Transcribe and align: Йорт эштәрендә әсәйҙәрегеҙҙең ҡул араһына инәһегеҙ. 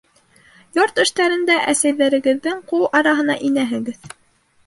Йорт 0.77 1.01
эштәрендә 1.03 1.57
әсәйҙәрегеҙҙең 1.73 2.63
ҡул 2.71 2.87
араһына 3.01 3.35
инәһегеҙ. 3.51 4.11